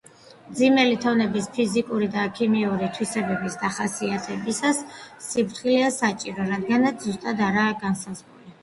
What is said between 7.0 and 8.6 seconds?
ზუსტად არაა განსაზღვრული.